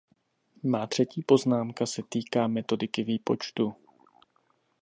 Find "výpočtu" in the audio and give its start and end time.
3.03-3.73